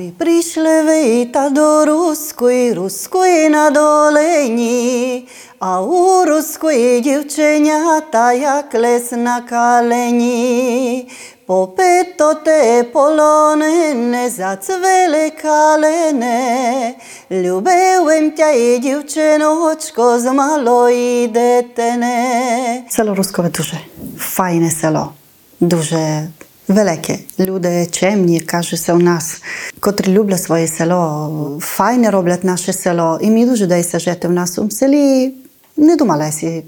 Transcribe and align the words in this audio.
Ой, 0.00 0.12
прийшли 0.18 0.82
ви 0.82 1.24
та 1.24 1.48
до 1.48 1.84
руської, 1.84 2.72
руської 2.72 3.48
на 3.48 3.70
долині, 3.70 5.28
а 5.58 5.82
у 5.82 6.24
руської 6.24 7.00
дівченята 7.00 8.32
як 8.32 8.74
лес 8.74 9.12
на 9.12 9.40
калені. 9.40 11.08
Попито 11.46 12.34
те 12.34 12.84
полонене, 12.92 14.30
зацвели 14.30 15.30
калене, 15.42 16.94
любив 17.30 18.32
тя 18.36 18.50
і 18.50 18.78
дівчиночко 18.78 20.18
з 20.18 20.32
малої 20.32 21.28
дитини. 21.28 22.82
Село 22.88 23.14
Рускове 23.14 23.48
дуже 23.48 23.78
файне 24.18 24.70
село, 24.70 25.12
дуже 25.60 26.28
велике. 26.71 27.19
Люди 27.39 27.87
чемні, 27.91 28.41
кажуться 28.41 28.93
у 28.93 28.99
нас, 28.99 29.41
котрі 29.79 30.11
люблять 30.11 30.43
своє 30.43 30.67
село, 30.67 31.59
файне 31.61 32.11
роблять 32.11 32.43
наше 32.43 32.73
село. 32.73 33.19
І 33.21 33.27
мені 33.27 33.45
дуже 33.45 33.65
дається 33.65 33.99
жити 33.99 34.27
в 34.27 34.31
нас 34.31 34.59
у 34.59 34.69
селі. 34.69 35.33
Не 35.77 35.95
думала 35.95 36.31
я 36.41 36.61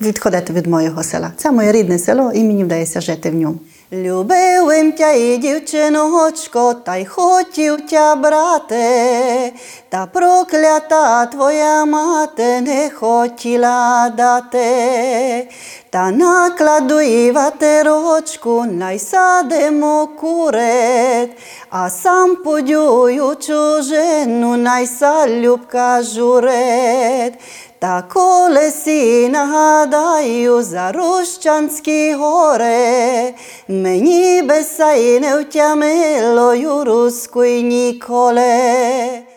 відходити 0.00 0.52
від 0.52 0.66
моєго 0.66 1.02
села. 1.02 1.32
Це 1.36 1.50
моє 1.50 1.72
рідне 1.72 1.98
село, 1.98 2.32
і 2.32 2.44
мені 2.44 2.64
вдається 2.64 3.00
жити 3.00 3.30
в 3.30 3.34
ньому. 3.34 3.58
Любив 3.92 4.96
тя 4.98 5.12
і 5.12 5.36
дівчиночко, 5.36 6.74
та 6.74 6.96
й 6.96 7.04
хотів 7.04 7.86
тя 7.86 8.16
брати, 8.16 9.52
та 9.88 10.06
проклята 10.06 11.26
твоя 11.26 11.84
мати 11.84 12.60
не 12.60 12.90
хотіла 12.90 14.12
дати. 14.16 15.48
Та 15.90 16.10
накладу 16.10 17.00
і 17.00 17.30
ватерочку, 17.30 18.64
найсадимо 18.64 20.08
курет, 20.20 21.30
а 21.70 21.90
сам 21.90 22.36
подюю 22.36 23.36
чужину, 23.36 24.56
найса 24.56 25.28
любка 25.28 26.02
журет. 26.02 27.34
Та 27.78 28.02
колесі 28.02 29.28
нагадаю 29.28 30.62
за 30.62 30.92
Рущанські 30.92 32.12
гори, 32.12 33.34
мені 33.68 34.42
беса 34.42 34.92
і 34.92 35.20
не 35.20 35.40
втямило 35.40 36.84
руської 36.84 37.62
ніколи. 37.62 38.42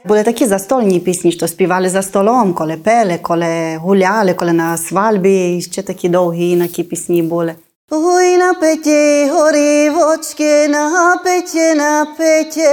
Були 0.05 0.23
такі 0.23 0.45
застольні 0.45 0.99
пісні, 0.99 1.31
що 1.31 1.47
співали 1.47 1.89
за 1.89 2.01
столом, 2.01 2.53
коли 2.53 2.77
пели, 2.77 3.19
коли 3.21 3.77
гуляли, 3.77 4.33
коли 4.33 4.53
на 4.53 4.77
свадьбі, 4.77 5.57
і 5.57 5.61
ще 5.61 5.81
такі 5.81 6.09
довгі 6.09 6.49
інакі 6.49 6.83
пісні 6.83 7.23
були. 7.23 7.55
Ой, 7.91 8.37
на 8.37 8.53
петі 8.53 9.29
горівочки, 9.31 10.67
на 10.67 11.17
петі, 11.23 11.73
на 11.75 12.07
петі, 12.17 12.69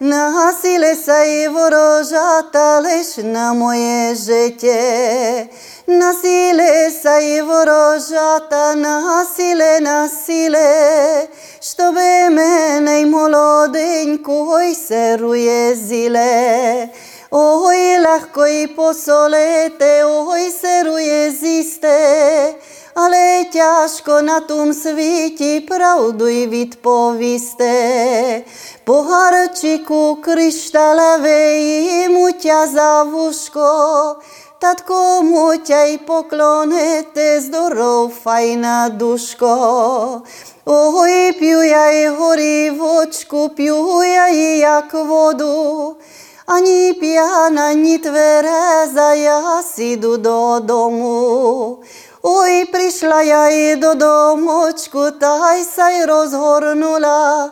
Nasilesa 0.00 1.24
evo 1.44 1.70
rožataleš 1.70 3.16
na 3.16 3.54
moje 3.54 4.14
žete. 4.14 5.46
Nasilesa 5.86 7.18
evo 7.38 7.64
rožata, 7.64 8.74
nasile, 8.74 9.80
nasile. 9.80 11.26
Što 11.60 11.92
be 11.92 12.30
mene 12.30 13.00
i 13.00 13.06
molodenj 13.06 14.22
koji 14.22 14.74
seruje 14.74 15.76
zile. 15.76 16.88
Oj, 17.30 17.98
lahko 17.98 18.46
i 18.46 18.68
posolete, 18.76 20.04
oj, 20.04 20.50
seruje 20.60 21.30
ziste. 21.30 21.98
Але 23.00 23.44
тяжко 23.44 24.22
на 24.22 24.40
том 24.40 24.74
світі 24.74 25.60
правду 25.60 26.28
й 26.28 26.46
відповісти. 26.46 27.74
По 28.84 29.02
гарчику 29.02 30.18
кришталевий 30.24 32.08
мутя 32.08 32.66
за 32.66 33.02
вушко, 33.02 34.16
татко 34.58 35.22
мутя 35.22 35.84
й 35.84 35.98
поклонити, 35.98 37.40
здоров, 37.40 38.12
файна 38.24 38.88
душко. 38.88 40.22
Ой, 40.64 41.32
п'ю 41.32 41.62
я 41.62 41.90
й 41.90 42.08
горівочку, 42.08 43.48
п'ю 43.48 44.02
я 44.02 44.28
й 44.28 44.58
як 44.58 44.94
воду, 44.94 45.96
ані 46.46 46.92
п'яна, 46.92 47.74
ні 47.74 47.98
твереза, 47.98 49.14
я 49.14 49.62
сіду 49.62 50.16
додому. 50.16 51.78
Oi, 52.28 52.66
prišla 52.72 53.22
ja 53.22 53.50
i 53.50 53.76
do 53.76 53.94
domočku, 53.94 55.10
taj 55.20 55.64
saj 55.64 56.06
rozhornula, 56.06 57.50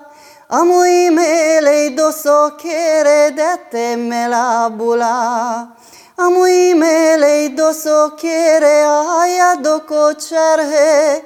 a 0.49 0.65
moji 0.65 1.11
melej 1.11 1.91
do 1.97 2.11
sokere 2.13 3.31
dete 3.39 3.97
mela 3.97 4.69
bula. 4.69 5.69
A 6.17 6.29
moji 6.31 6.75
melej 6.75 7.49
do 7.57 7.73
sokere, 7.73 8.77
a 8.85 9.27
ja 9.27 9.55
do 9.55 9.79
kočarhe, 9.89 11.23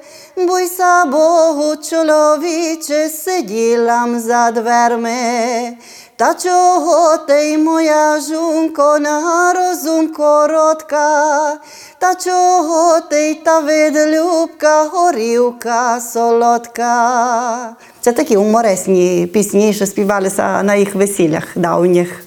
boj 0.47 0.67
sa 0.67 1.05
Bohu 1.11 1.75
čoloviče, 1.89 3.09
sedilam 3.09 4.19
za 4.19 4.51
дверми. 4.51 5.77
Та 6.21 6.33
чого 6.33 7.17
ти, 7.17 7.57
моя 7.57 8.19
жунко, 8.19 8.99
на 8.99 9.53
розум 9.53 10.07
коротка, 10.07 11.53
та 11.99 12.15
чого 12.15 12.99
ти 13.09 13.37
та 13.43 13.59
видлюбка, 13.59 14.83
горілка 14.83 16.01
солодка. 16.01 17.75
Це 18.01 18.11
такі 18.11 18.37
уморесні 18.37 19.29
пісні, 19.33 19.73
що 19.73 19.85
співалися 19.85 20.63
на 20.63 20.75
їх 20.75 20.95
весіллях 20.95 21.43
давніх. 21.55 22.23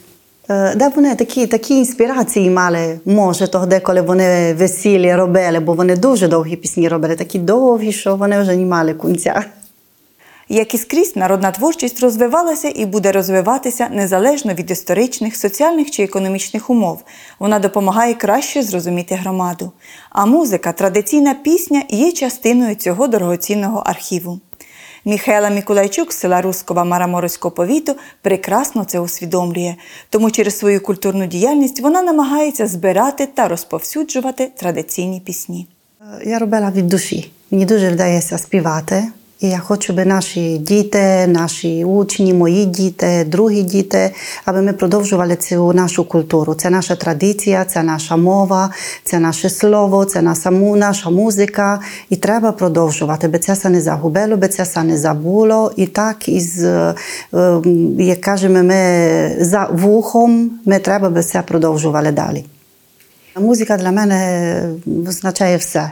Е, 0.51 0.75
Де 0.77 0.89
вони 0.97 1.15
такі, 1.15 1.47
такі 1.47 1.79
інспірації 1.79 2.51
мали, 2.51 3.01
може, 3.05 3.49
тоді, 3.49 3.81
коли 3.81 4.01
вони 4.01 4.55
весілля 4.55 5.17
робили, 5.17 5.61
бо 5.61 5.73
вони 5.73 5.97
дуже 5.97 6.29
довгі 6.29 6.57
пісні 6.57 6.89
робили, 6.89 7.17
такі 7.17 7.39
довгі, 7.39 7.93
що 7.93 8.17
вони 8.17 8.41
вже 8.41 8.57
не 8.57 8.65
мали 8.65 8.95
кінця. 8.95 9.45
Як 10.49 10.75
і 10.75 10.79
скрізь, 10.79 11.17
народна 11.17 11.51
творчість 11.51 12.01
розвивалася 12.01 12.73
і 12.75 12.87
буде 12.87 13.13
розвиватися 13.13 13.89
незалежно 13.89 14.55
від 14.55 14.71
історичних, 14.71 15.37
соціальних 15.37 15.91
чи 15.91 16.03
економічних 16.03 16.71
умов. 16.71 17.03
Вона 17.39 17.59
допомагає 17.59 18.15
краще 18.15 18.63
зрозуміти 18.63 19.15
громаду. 19.15 19.73
А 20.11 20.27
музика, 20.27 20.73
традиційна 20.73 21.35
пісня 21.35 21.83
є 21.89 22.13
частиною 22.13 22.75
цього 22.75 23.07
дорогоцінного 23.07 23.83
архіву. 23.87 24.41
Міхайла 25.05 25.49
Мікулайчук 25.49 26.13
з 26.13 26.19
села 26.19 26.43
Рускова 26.43 26.85
Мараморського 26.85 27.55
повіту 27.55 27.95
прекрасно 28.23 28.85
це 28.85 29.01
усвідомлює, 29.01 29.75
тому 30.11 30.31
через 30.31 30.59
свою 30.59 30.81
культурну 30.81 31.27
діяльність 31.27 31.81
вона 31.81 32.03
намагається 32.03 32.67
збирати 32.67 33.27
та 33.27 33.49
розповсюджувати 33.49 34.51
традиційні 34.57 35.21
пісні. 35.21 35.69
Я 36.25 36.39
робила 36.39 36.71
від 36.71 36.87
душі. 36.87 37.31
Мені 37.51 37.67
дуже 37.67 37.91
вдається 37.91 38.39
співати. 38.39 39.05
І 39.41 39.49
я 39.49 39.59
хочу, 39.59 39.83
щоб 39.83 40.07
наші 40.07 40.59
діти, 40.59 41.27
наші 41.27 41.85
учні, 41.85 42.35
мої 42.35 42.65
діти, 42.65 43.25
другі 43.29 43.63
діти, 43.63 44.11
аби 44.45 44.63
ми 44.63 44.73
продовжували 44.73 45.37
цю 45.37 45.73
нашу 45.73 46.05
культуру. 46.05 46.55
Це 46.55 46.71
наша 46.71 46.97
традиція, 46.97 47.65
це 47.65 47.83
наша 47.83 48.17
мова, 48.17 48.71
це 49.05 49.19
наше 49.19 49.51
слово, 49.51 50.05
це 50.05 50.23
наша, 50.23 50.51
наша 50.51 51.11
музика. 51.11 51.81
І 52.11 52.17
треба 52.17 52.53
продовжувати, 52.53 53.29
би 53.29 53.39
це 53.39 53.69
не 53.69 53.81
загубило, 53.81 54.37
би 54.37 54.49
це 54.49 54.83
не 54.83 54.99
забуло. 54.99 55.73
І 55.77 55.87
так, 55.87 56.29
із, 56.29 56.65
е, 56.65 56.95
е, 57.35 57.63
як 57.99 58.21
кажемо, 58.21 58.63
ми 58.63 59.37
за 59.41 59.69
вухом, 59.73 60.51
ми 60.65 60.79
треба 60.79 61.11
би 61.11 61.23
це 61.23 61.43
продовжували 61.43 62.13
далі. 62.13 62.45
Музика 63.41 63.77
для 63.77 63.91
мене 63.91 64.69
означає 65.09 65.57
все. 65.57 65.91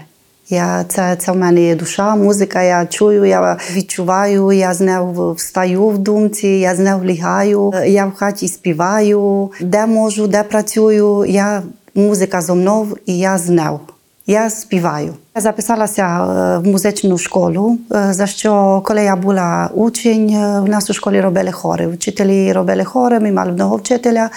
Я, 0.49 0.85
це, 0.89 1.17
це 1.17 1.33
в 1.33 1.37
мене 1.37 1.62
є 1.62 1.75
душа, 1.75 2.17
музика, 2.17 2.62
я 2.62 2.87
чую, 2.87 3.25
я 3.25 3.56
відчуваю, 3.75 4.53
я 4.53 4.75
з 4.75 4.81
нею 4.81 5.33
встаю 5.33 5.89
в 5.89 5.99
думці, 5.99 6.49
я 6.49 6.75
з 6.75 6.79
нею 6.79 7.05
лягаю, 7.05 7.73
я 7.87 8.06
в 8.06 8.12
хаті 8.12 8.49
співаю, 8.49 9.50
де 9.61 9.87
можу, 9.87 10.27
де 10.27 10.43
працюю. 10.43 11.25
Я 11.29 11.62
музика 11.94 12.43
зо 12.43 12.55
мною 12.55 12.97
і 13.06 13.19
я 13.19 13.39
з 13.39 13.49
нею. 13.49 13.81
Я 14.27 14.50
співаю. 14.50 15.15
Я 15.37 15.43
записалася 15.43 16.25
в 16.64 16.67
музичну 16.67 17.19
школу, 17.19 17.79
за 18.11 18.26
що 18.26 18.82
коли 18.84 19.02
я 19.05 19.17
була 19.17 19.70
учень, 19.75 20.29
в 20.37 20.69
нас 20.69 20.90
у 20.90 20.93
школі 20.93 21.20
робили 21.20 21.52
хори. 21.52 21.87
Вчителі 21.87 22.52
робили 22.52 22.84
хори, 22.84 23.20
ми 23.20 23.32
мали 23.32 23.50
одного 23.50 23.76
вчителя. 23.76 24.31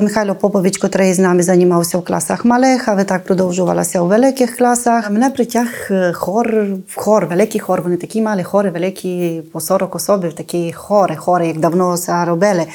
Михайло 0.00 0.34
Попович, 0.34 0.78
який 0.82 1.14
з 1.14 1.18
нами 1.18 1.42
займався 1.42 1.98
в 1.98 2.04
класах 2.04 2.44
малих, 2.44 2.88
а 2.88 3.04
так 3.04 3.24
продовжувалося 3.24 4.00
у 4.00 4.06
великих 4.06 4.56
класах. 4.56 5.10
Мене 5.10 5.30
притяг 5.30 5.66
хор, 6.12 6.66
хор, 6.94 7.26
великий 7.26 7.60
хор. 7.60 7.82
Вони 7.82 7.96
такі 7.96 8.22
мали 8.22 8.42
хори, 8.42 8.70
великі 8.70 9.42
по 9.52 9.60
40 9.60 9.94
особів, 9.94 10.32
такі 10.32 10.72
хори, 10.72 11.16
хори, 11.16 11.46
як 11.46 11.58
давно 11.58 11.96
це 11.96 12.24
робили. 12.24 12.66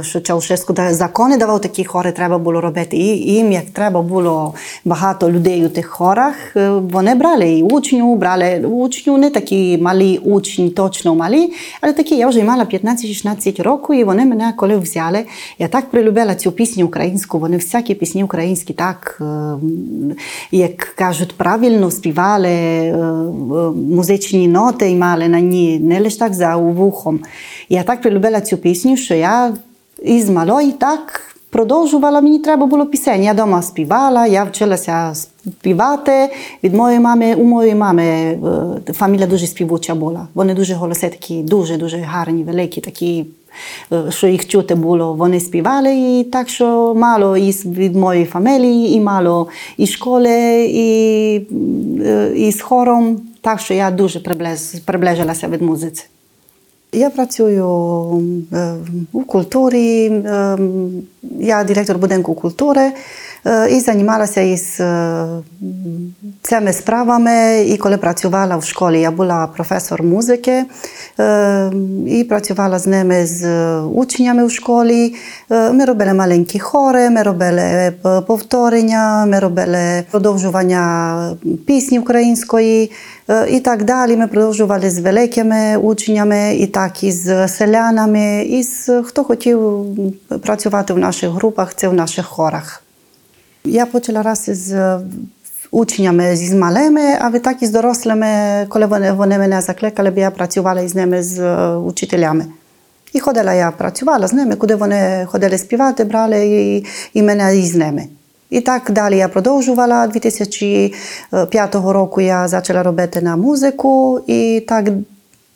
Що 0.00 0.20
Чаушеску 0.20 0.74
закони 0.90 1.36
давав 1.36 1.60
такі 1.60 1.84
хори, 1.84 2.12
треба 2.12 2.38
було 2.38 2.60
робити. 2.60 2.96
І 2.96 3.06
їм, 3.32 3.52
як 3.52 3.64
треба 3.72 4.02
було 4.02 4.54
багато 4.84 5.30
людей 5.30 5.66
у 5.66 5.68
тих 5.68 5.86
хорах, 5.86 6.34
вони 6.80 7.11
брали 7.14 7.52
і 7.52 7.62
учню, 7.62 8.14
брали 8.14 8.66
учню, 8.66 9.18
не 9.18 9.30
такі 9.30 9.78
малі 9.78 10.18
учні, 10.18 10.70
точно 10.70 11.14
малі, 11.14 11.52
але 11.80 11.92
такі, 11.92 12.16
я 12.16 12.28
вже 12.28 12.44
мала 12.44 12.64
15-16 12.64 13.62
років, 13.62 13.96
і 13.96 14.04
вони 14.04 14.24
мене 14.24 14.52
коли 14.56 14.76
взяли. 14.78 15.24
Я 15.58 15.68
так 15.68 15.90
прилюбила 15.90 16.34
цю 16.34 16.52
пісню 16.52 16.86
українську, 16.86 17.38
вони 17.38 17.56
всякі 17.56 17.94
пісні 17.94 18.24
українські 18.24 18.72
так, 18.72 19.22
як 20.50 20.76
кажуть, 20.76 21.34
правильно 21.36 21.90
співали, 21.90 22.48
музичні 23.74 24.48
ноти 24.48 24.94
мали 24.96 25.28
на 25.28 25.40
ній, 25.40 25.78
не 25.78 26.00
лише 26.00 26.18
так 26.18 26.34
за 26.34 26.56
вухом. 26.56 27.20
Я 27.68 27.82
так 27.82 28.02
прилюбила 28.02 28.40
цю 28.40 28.56
пісню, 28.56 28.96
що 28.96 29.14
я 29.14 29.54
із 30.02 30.30
малої 30.30 30.72
так 30.72 31.31
продовжувала, 31.52 32.20
мені 32.20 32.38
треба 32.38 32.66
було 32.66 32.86
пісень. 32.86 33.24
Я 33.24 33.32
вдома 33.32 33.62
співала, 33.62 34.26
я 34.26 34.44
вчилася 34.44 35.14
співати. 35.14 36.28
Від 36.64 36.74
моєї 36.74 37.00
мами, 37.00 37.34
у 37.34 37.44
моєї 37.44 37.74
мами 37.74 38.38
фамілія 38.92 39.26
дуже 39.26 39.46
співуча 39.46 39.94
була. 39.94 40.28
Вони 40.34 40.54
дуже 40.54 40.74
голоси 40.74 41.08
такі, 41.08 41.42
дуже-дуже 41.42 41.98
гарні, 41.98 42.44
великі, 42.44 42.80
такі. 42.80 43.26
Що 44.08 44.26
їх 44.26 44.46
чути 44.46 44.74
було, 44.74 45.14
вони 45.14 45.40
співали, 45.40 45.94
і 45.94 46.24
так 46.24 46.48
що 46.48 46.94
мало 46.94 47.36
із 47.36 47.66
від 47.66 47.96
моєї 47.96 48.26
фамілії, 48.26 48.94
і 48.96 49.00
мало 49.00 49.48
і 49.76 49.86
школи, 49.86 50.66
і, 50.70 51.34
і 52.36 52.52
з 52.52 52.60
хором. 52.60 53.20
Так 53.40 53.60
що 53.60 53.74
я 53.74 53.90
дуже 53.90 54.20
приближалася 54.84 55.48
від 55.48 55.62
музиці. 55.62 56.04
Я 56.94 57.10
працюю 57.10 57.66
у 59.12 59.22
культурі, 59.22 60.12
я 61.38 61.64
директор 61.64 61.98
будинку 61.98 62.34
культури 62.34 62.92
і 63.70 63.80
займалася 63.80 64.40
із 64.40 64.80
цими 66.42 66.72
справами. 66.72 67.64
І 67.68 67.76
коли 67.76 67.96
працювала 67.96 68.56
в 68.56 68.64
школі, 68.64 69.00
я 69.00 69.10
була 69.10 69.46
професор 69.46 70.02
музики 70.02 70.64
і 72.06 72.26
працювала 72.28 72.78
з 72.78 72.86
ними 72.86 73.26
з 73.26 73.46
учнями 73.80 74.46
в 74.46 74.50
школі. 74.50 75.14
Ми 75.50 75.84
робили 75.84 76.14
маленькі 76.14 76.58
хори, 76.58 77.10
ми 77.10 77.22
робили 77.22 77.92
повторення, 78.26 79.26
ми 79.26 79.38
робили 79.38 80.04
продовжування 80.10 81.16
пісні 81.66 81.98
української. 81.98 82.90
І 83.50 83.60
так 83.60 83.84
далі. 83.84 84.16
Ми 84.16 84.26
продовжували 84.26 84.90
з 84.90 84.98
великими 84.98 85.76
учнями, 85.76 86.56
і 86.56 86.66
так 86.66 87.04
і 87.04 87.12
з 87.12 87.48
селянами, 87.48 88.44
і 88.44 88.62
з 88.62 89.02
хто 89.02 89.24
хотів 89.24 89.84
працювати 90.42 90.92
в 90.92 90.98
наших 90.98 91.30
групах, 91.30 91.74
це 91.74 91.88
в 91.88 91.94
наших 91.94 92.26
хорах. 92.26 92.82
Я 93.64 93.86
почала 93.86 94.22
раз 94.22 94.44
з 94.46 94.98
учнями 95.70 96.36
з 96.36 96.52
малими, 96.54 97.18
а 97.20 97.28
з 97.66 97.70
дорослими, 97.70 98.66
коли 98.68 98.86
вони, 98.86 99.12
мене 99.38 99.60
закликали, 99.60 100.10
з 100.88 100.94
з 101.22 101.56
учителями. 101.76 102.46
І 103.12 103.20
ходила 103.20 103.52
я 103.52 103.70
працювала 103.70 104.26
з 104.26 104.32
ними, 104.32 104.56
куди 104.56 104.74
вони 104.74 105.26
ходили 105.30 105.58
співати, 105.58 106.04
брали 106.04 106.46
мене 107.22 107.58
із 107.58 107.74
ними. 107.74 108.06
І 108.50 108.60
так 108.60 108.90
далі 108.90 109.16
я 109.16 109.28
продовжувала. 109.28 110.06
2005 110.06 111.74
року 111.74 112.20
почала 112.48 112.82
робити 112.82 113.20
музику, 113.36 114.20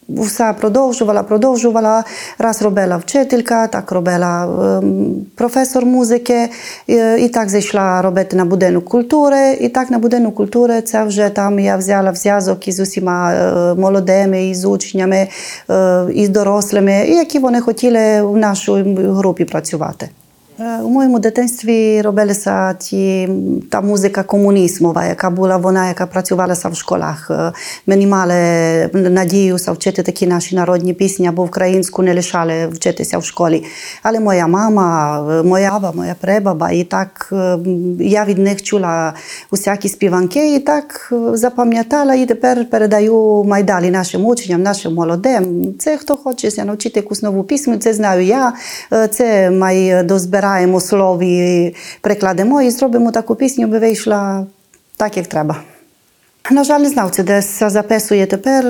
все 0.08 0.54
продовжувала, 0.60 1.22
продовжувала. 1.22 2.04
Раз 2.38 2.62
робила 2.62 2.96
вчителька, 2.96 3.66
так 3.66 3.92
робила 3.92 4.82
професор 5.34 5.86
музики, 5.86 6.48
і, 6.86 6.94
і 7.18 7.28
так 7.28 7.48
зайшла 7.48 8.02
робити 8.02 8.36
на 8.36 8.44
будинок 8.44 8.84
культури. 8.84 9.52
І 9.60 9.68
так 9.68 9.90
на 9.90 9.98
будинок 9.98 10.34
культури 10.34 10.82
це 10.82 11.04
вже 11.04 11.28
там 11.28 11.58
я 11.58 11.76
взяла 11.76 12.14
зв'язок 12.14 12.68
із 12.68 12.80
усіма 12.80 13.34
молодими, 13.74 14.48
із 14.48 14.64
учнями, 14.64 15.28
із 16.14 16.28
дорослими, 16.28 16.92
які 16.92 17.38
вони 17.38 17.60
хотіли 17.60 18.22
в 18.22 18.36
нашій 18.36 18.96
групі 18.98 19.44
працювати. 19.44 20.08
У 20.58 20.88
моєму 20.88 21.18
дитинстві 21.18 22.02
робилася 22.02 22.74
ті, 22.74 23.28
та 23.70 23.80
музика 23.80 24.22
комунізмова, 24.22 25.04
яка 25.04 25.30
була 25.30 25.56
вона, 25.56 25.88
яка 25.88 26.06
працювалася 26.06 26.68
в 26.68 26.76
школах. 26.76 27.30
Ми 27.86 28.06
мали 28.06 28.34
надію 28.92 29.56
вчити 29.56 30.02
такі 30.02 30.26
наші 30.26 30.56
народні 30.56 30.94
пісні, 30.94 31.28
або 31.28 31.42
українську 31.42 32.02
не 32.02 32.14
лишали 32.14 32.66
вчитися 32.66 33.18
в 33.18 33.24
школі. 33.24 33.64
Але 34.02 34.20
моя 34.20 34.46
мама, 34.46 35.22
моя 35.42 35.70
баба, 35.70 35.92
моя 35.94 36.14
пребаба, 36.20 36.70
і 36.70 36.84
так 36.84 37.32
я 38.00 38.24
від 38.24 38.38
них 38.38 38.62
чула 38.62 39.12
усякі 39.50 39.88
співанки, 39.88 40.54
і 40.54 40.58
так 40.58 41.12
запам'ятала, 41.32 42.14
і 42.14 42.26
тепер 42.26 42.70
передаю 42.70 43.44
майдалі 43.44 43.90
нашим 43.90 44.26
учням, 44.26 44.62
нашим 44.62 44.94
молодим. 44.94 45.74
Це 45.78 45.96
хто 45.96 46.16
хоче 46.16 46.64
навчити 46.64 47.00
якусь 47.00 47.22
нову 47.22 47.44
пісню, 47.44 47.76
це 47.76 47.94
знаю 47.94 48.24
я, 48.24 48.52
це 49.10 49.50
має 49.50 50.02
дозбирати 50.02 50.45
збираємо 50.46 50.80
слові, 50.80 51.74
прикладемо 52.00 52.62
і 52.62 52.70
зробимо 52.70 53.10
таку 53.10 53.34
пісню, 53.34 53.66
би 53.66 53.78
вийшла 53.78 54.46
так, 54.96 55.16
як 55.16 55.26
треба. 55.26 55.56
На 56.50 56.64
жаль, 56.64 56.80
не 56.80 56.88
знав, 56.88 57.10
це 57.10 57.22
десь 57.22 57.62
записує 57.66 58.26
тепер, 58.26 58.64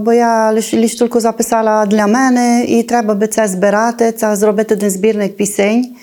бо 0.00 0.12
я 0.12 0.50
лише 0.50 0.80
лиш 0.80 0.94
тільки 0.94 1.20
записала 1.20 1.86
для 1.86 2.06
мене, 2.06 2.64
і 2.68 2.82
треба 2.82 3.14
би 3.14 3.26
це 3.26 3.48
збирати, 3.48 4.12
це 4.12 4.36
зробити 4.36 4.74
один 4.74 4.90
збірник 4.90 5.36
пісень. 5.36 5.96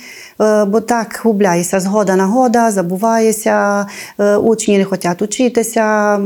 Бо 0.68 0.82
так 0.82 1.22
губляється 1.24 1.80
згода 1.80 2.16
на 2.16 2.26
года, 2.26 2.72
забувається, 2.72 3.86
учні 4.44 4.78
не 4.78 4.86
хочуть 4.86 5.22
учитися, 5.22 6.18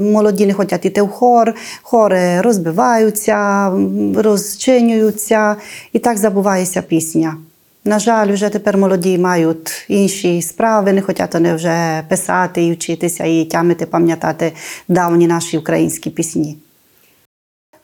молоді 0.00 0.46
не 0.46 0.52
хочуть 0.52 0.84
йти 0.84 1.02
в 1.02 1.08
хор, 1.08 1.54
хори 1.82 2.40
розбиваються, 2.40 3.70
розчинюються, 4.16 5.56
і 5.92 5.98
так 5.98 6.18
забувається 6.18 6.82
пісня. 6.82 7.36
На 7.86 7.98
жаль, 7.98 8.32
вже 8.32 8.48
тепер 8.48 8.76
молоді 8.76 9.18
мають 9.18 9.84
інші 9.88 10.42
справи, 10.42 10.92
не 10.92 11.02
хочуть 11.02 11.34
вони 11.34 11.54
вже 11.54 12.02
писати 12.08 12.64
і 12.64 12.72
вчитися, 12.72 13.24
і 13.24 13.44
тямити, 13.44 13.86
пам'ятати 13.86 14.52
давні 14.88 15.26
наші 15.26 15.58
українські 15.58 16.10
пісні. 16.10 16.56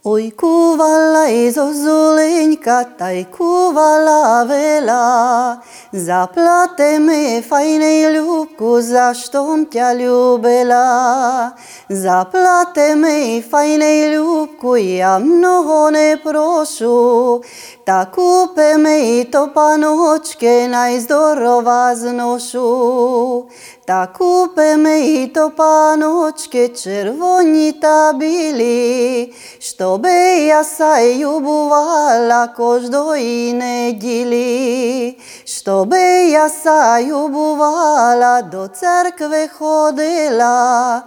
Ой 0.05 0.31
кувала 0.31 1.29
і 1.29 1.51
зозуленька, 1.51 2.85
та 2.85 3.11
й 3.11 3.25
кувала 3.25 4.45
вела, 4.45 5.57
заплате 5.93 6.99
ми 6.99 7.43
файне 7.49 8.21
любку, 8.21 8.83
за 8.83 9.15
що 9.15 9.65
тя 9.73 9.95
любила. 9.95 11.53
Заплате 11.89 12.97
ми 12.97 13.45
файне 13.51 14.19
любку, 14.19 14.77
я 14.77 15.19
много 15.19 15.91
не 15.91 16.19
прошу, 16.25 17.43
та 17.85 18.05
купи 18.05 18.77
ми 18.79 19.25
то 19.25 19.49
паночки, 19.49 20.69
найздорова 20.69 21.97
зношу. 21.97 23.49
Та 23.85 24.07
купи 24.07 24.77
ми 24.77 25.27
то 25.35 25.51
паночки, 25.51 26.69
червоні 26.69 27.73
та 27.73 28.13
білі, 28.13 29.35
щоби 29.59 30.13
я 30.39 30.65
саю 30.65 31.41
бувала 31.41 32.47
кожної 32.47 33.53
неділі, 33.53 35.19
щоби 35.45 36.01
я 36.29 36.49
саю 36.49 37.29
бувала, 37.29 38.43
до 38.43 38.69
церкви 38.69 39.49
ходила, 39.59 41.03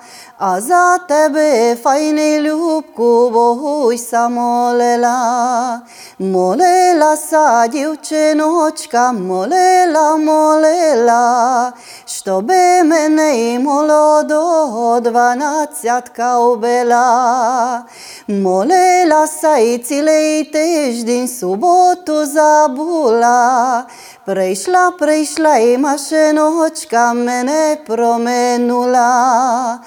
а 0.47 0.61
за 0.61 0.99
тебе, 1.07 1.75
файний 1.75 2.39
любку, 2.39 3.29
Богуйся 3.29 4.29
молила. 4.29 5.81
Молилася 6.19 7.67
дівчиночка, 7.67 9.11
молила, 9.11 10.17
молила, 10.17 11.73
щоби 12.05 12.83
мене 12.83 13.37
й 13.37 13.59
молодого 13.59 14.99
дванадцятка 14.99 16.39
убила. 16.39 17.83
Молилася 18.27 19.57
і 19.57 19.77
цілий 19.77 20.43
тиждень 20.43 21.27
суботу 21.27 22.25
забула. 22.25 23.83
Прийшла, 24.25 24.91
прийшла 24.91 25.57
і 25.57 25.77
машиночка 25.77 27.13
мене 27.13 27.77
проминула. 27.87 29.79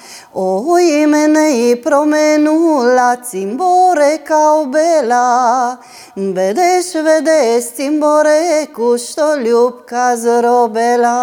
Ой, 0.50 1.06
мене 1.06 1.70
і 1.70 1.74
проминула, 1.76 3.16
цимборека 3.16 4.60
вбила. 4.60 5.76
Ведеш, 6.16 6.94
ведеш, 6.94 7.70
цимбореку, 7.70 8.98
що 8.98 9.36
Любка 9.36 10.16
зробила. 10.16 11.16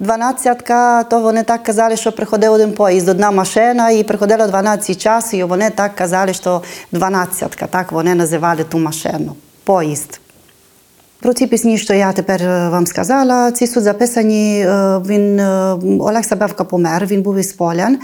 Дванадцятка, 0.00 1.02
то 1.02 1.20
вони 1.20 1.42
так 1.42 1.62
казали, 1.62 1.96
що 1.96 2.12
приходив 2.12 2.52
один 2.52 2.72
поїзд, 2.72 3.08
одна 3.08 3.30
машина, 3.30 3.90
і 3.90 4.02
приходило 4.02 4.46
12 4.46 4.98
часу, 4.98 5.36
і 5.36 5.42
вони 5.42 5.70
так 5.70 5.94
казали, 5.94 6.34
що 6.34 6.62
дванадцятка, 6.92 7.66
так 7.66 7.92
вони 7.92 8.14
називали 8.14 8.64
ту 8.64 8.78
машину, 8.78 9.36
поїзд. 9.64 10.21
Про 11.22 11.32
ці 11.32 11.46
пісні, 11.46 11.78
що 11.78 11.94
я 11.94 12.12
тепер 12.12 12.42
е, 12.42 12.68
вам 12.68 12.86
сказала, 12.86 13.52
ці 13.52 13.66
тут 13.66 13.82
записані. 13.82 14.60
е, 14.60 14.98
Він 15.06 15.40
е, 15.40 15.72
Олег 16.00 16.24
Сабевка 16.24 16.64
помер, 16.64 17.06
він 17.06 17.22
був 17.22 17.36
із 17.36 17.52
Полян, 17.52 17.98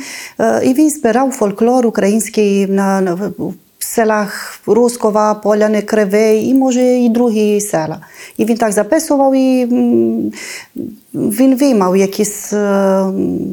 і 0.65 0.75
він 0.75 0.91
збирав 0.91 1.31
фольклор 1.31 1.87
український 1.87 2.67
на, 2.67 3.19
в 3.39 3.53
селах 3.79 4.61
Рускова, 4.67 5.35
Поляни, 5.35 5.83
Кривий 5.83 6.49
і 6.49 6.55
може 6.55 6.83
і 6.83 7.09
другі 7.09 7.61
села. 7.61 8.01
І 8.37 8.45
він 8.45 8.57
так 8.57 8.73
записував 8.73 9.35
і 9.35 9.67
він 11.15 11.57
виймав 11.57 11.97
якісь, 11.97 12.53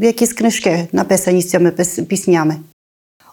якісь 0.01 0.33
книжки, 0.33 0.87
написані 0.91 1.41
з 1.41 1.49
цими 1.49 1.71
піснями. 2.09 2.55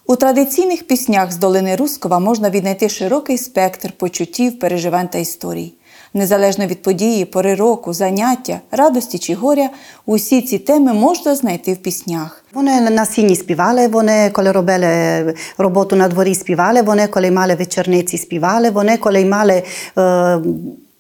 У 0.07 0.17
традиційних 0.17 0.87
піснях 0.87 1.33
з 1.33 1.37
долини 1.37 1.77
Рускова 1.77 2.19
можна 2.19 2.51
віднайти 2.51 2.89
широкий 2.89 3.39
спектр 3.39 3.93
почуттів, 3.93 4.59
переживань 4.59 5.09
та 5.09 5.19
історій. 5.19 5.73
Незалежно 6.14 6.66
від 6.66 6.83
події, 6.83 7.25
пори 7.25 7.54
року, 7.54 7.92
заняття, 7.92 8.61
радості 8.71 9.19
чи 9.19 9.35
горя, 9.35 9.69
усі 10.07 10.42
ці 10.42 10.59
теми 10.59 10.92
можна 10.92 11.35
знайти 11.35 11.73
в 11.73 11.76
піснях. 11.76 12.45
Вони 12.54 12.81
на 12.81 13.07
сіні 13.07 13.37
співали, 13.37 13.88
вони 13.88 14.31
коли 14.33 14.52
робили 14.52 15.35
роботу 15.59 15.97
на 15.97 16.09
дворі 16.09 16.35
співали, 16.35 16.83
вони 16.83 17.07
коли 17.07 17.31
мали 17.31 17.54
вечорниці 17.54 18.19
співали, 18.19 18.71
вони 18.71 18.97
коли 18.97 19.25
мали 19.25 19.62
е, 19.99 20.38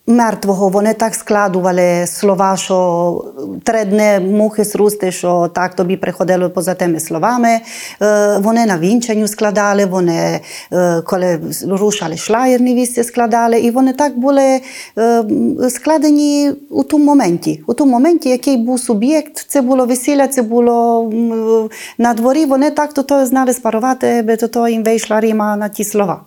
мертвого, 0.06 0.68
вони 0.68 0.94
так 0.94 1.14
складували 1.14 2.06
слова, 2.06 2.56
що 2.56 3.24
три 3.62 3.84
дні 3.84 4.26
мухи 4.32 4.64
срусти, 4.64 5.12
що 5.12 5.50
так 5.54 5.74
тобі 5.74 5.96
приходило 5.96 6.50
поза 6.50 6.74
тими 6.74 7.00
словами. 7.00 7.60
Е, 8.02 8.38
вони 8.38 8.66
на 8.66 8.78
вінчанню 8.78 9.28
складали, 9.28 9.86
вони 9.86 10.40
е, 10.72 11.02
коли 11.02 11.40
рушали 11.68 12.16
шлаєр 12.16 12.60
невісті 12.60 13.04
складали, 13.04 13.60
і 13.60 13.70
вони 13.70 13.92
так 13.92 14.18
були 14.18 14.60
е, 14.98 15.24
складені 15.70 16.52
у 16.70 16.82
тому 16.82 17.04
моменті. 17.04 17.64
У 17.66 17.74
тому 17.74 17.92
моменті, 17.92 18.28
який 18.28 18.56
був 18.56 18.80
суб'єкт, 18.80 19.44
це 19.48 19.60
було 19.60 19.86
весілля, 19.86 20.28
це 20.28 20.42
було 20.42 21.10
на 21.98 22.14
дворі, 22.14 22.44
вони 22.44 22.70
так 22.70 22.92
то, 22.92 23.02
то 23.02 23.26
знали 23.26 23.52
спарувати, 23.52 24.22
би 24.22 24.36
то, 24.36 24.48
то 24.48 24.68
їм 24.68 24.84
вийшла 24.84 25.20
ріма 25.20 25.56
на 25.56 25.68
ті 25.68 25.84
слова. 25.84 26.20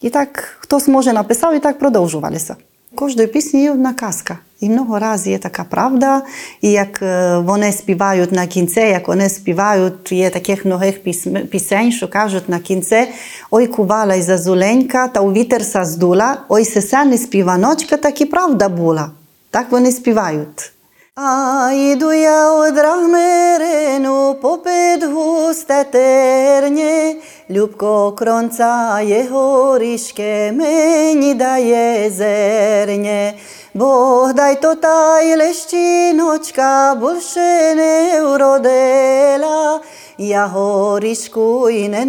І 0.00 0.10
так 0.10 0.56
хтось 0.60 0.88
може 0.88 1.12
написав, 1.12 1.56
і 1.56 1.58
так 1.58 1.78
продовжувалися. 1.78 2.56
Кожної 2.94 3.28
пісні 3.28 3.62
є 3.62 3.70
одна 3.70 3.92
казка. 3.92 4.38
І 4.60 4.68
много 4.70 4.98
разів 4.98 5.32
є 5.32 5.38
така 5.38 5.64
правда. 5.64 6.22
І 6.60 6.70
як 6.70 7.02
е, 7.02 7.38
вони 7.38 7.72
співають 7.72 8.32
на 8.32 8.46
кінці, 8.46 8.80
як 8.80 9.08
вони 9.08 9.28
співають, 9.28 10.12
є 10.12 10.30
таких 10.30 10.64
многих 10.64 11.02
пісень, 11.50 11.92
що 11.92 12.08
кажуть 12.08 12.48
на 12.48 12.58
кінці 12.58 13.08
ой 13.50 13.66
кувала 13.66 14.14
й 14.14 14.22
зазуленька, 14.22 15.08
та 15.08 15.20
у 15.20 15.32
вітер 15.32 15.62
здула, 15.62 16.36
ой 16.48 16.64
сесени 16.64 17.18
співаночка, 17.18 17.96
так 17.96 18.20
і 18.20 18.24
правда 18.24 18.68
була. 18.68 19.10
Так 19.50 19.72
вони 19.72 19.92
співають. 19.92 20.72
Aiduia 21.20 22.48
od 22.52 22.76
rahmerenu 22.76 24.40
poped 24.40 25.02
husté 25.04 25.84
terně, 25.84 27.14
Ľubko 27.50 28.12
kronca 28.16 28.98
jeho 28.98 29.78
ryške 29.78 30.52
meni 30.52 31.34
daje 31.34 32.10
zerně. 32.10 33.34
Boh 33.74 34.32
daj 34.32 34.56
to 34.56 34.74
taj 34.76 35.34
leštinočka 35.36 36.94
bolše 36.98 37.74
ne 37.76 38.22
urodela, 38.22 39.80
ja 40.18 40.46
horišku 40.46 41.68
i 41.70 41.88
ne 41.88 42.04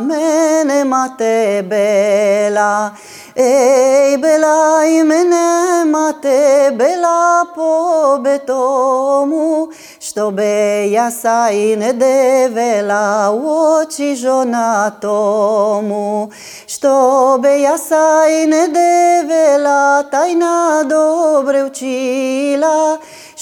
mene 0.00 0.84
mate 0.84 1.64
bela. 1.66 2.94
Мати 3.36 3.38
бела. 3.38 3.38
Ей, 3.38 4.16
бела, 4.16 4.84
й 4.84 5.04
мене 5.04 5.84
мати 5.84 6.70
бела 6.74 7.44
по 7.56 8.18
бетому, 8.20 9.68
щоби 9.98 10.46
я 10.86 11.10
са 11.10 11.50
й 11.50 11.76
не 11.76 11.92
дивила 11.92 13.30
в 13.30 13.46
очі 13.46 14.16
жонатому, 14.16 15.62
щоби 16.66 17.58
я 17.58 17.78
са 17.78 18.26
й 18.26 18.46
не 18.46 18.68
дивила, 18.68 20.02
та 20.02 20.26
й 20.26 20.36
на 20.36 20.84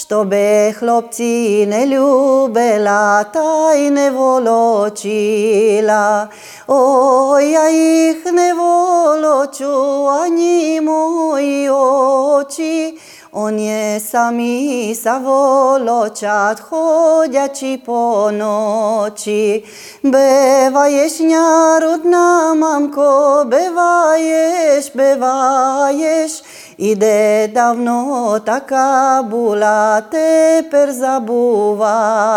щоби 0.00 0.72
хлопці 0.72 1.66
не 1.66 1.86
любила, 1.86 3.24
та 3.24 3.74
й 3.74 3.90
не 3.90 4.10
волочила. 4.10 6.28
Ой, 6.66 7.50
я 7.50 7.70
їх 7.70 8.32
не 8.32 8.54
волочу, 8.54 10.08
ані 10.08 10.80
мої 10.80 11.70
очі, 11.70 12.98
Oni 13.33 13.99
sami 13.99 14.93
заволочат, 14.93 16.59
ходячи 16.59 17.77
по 17.85 18.29
ночі. 18.31 19.65
Биваєш, 20.03 21.19
народна 21.19 22.53
мамко, 22.53 23.43
биваєш, 23.47 24.91
биваєш, 24.95 26.43
і 26.77 26.95
де 26.95 27.47
давно 27.47 28.39
така 28.45 29.21
була, 29.21 30.01
тепер 30.01 30.91
забуваєш. 30.93 32.33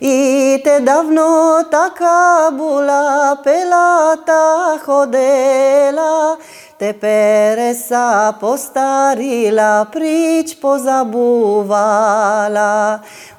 І 0.00 0.60
те 0.64 0.80
давно 0.80 1.62
така 1.70 2.50
була, 2.50 3.36
пила 3.44 4.16
та 4.16 4.78
ходила, 4.86 6.36
Te 6.82 6.90
peresa 6.98 8.34
postarila, 8.40 9.86
prič 9.86 10.58
pozabuvala. 10.58 11.78